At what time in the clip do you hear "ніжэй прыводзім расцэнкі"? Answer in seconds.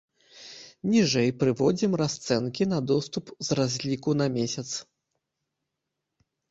0.93-2.63